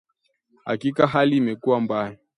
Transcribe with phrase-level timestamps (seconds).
[0.65, 2.17] Hakika hali imekuwa mbaya